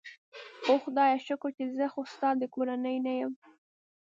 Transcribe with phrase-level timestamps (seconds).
[0.67, 3.33] اوه خدایه، شکر چې زه خو ستا د کورنۍ نه یم.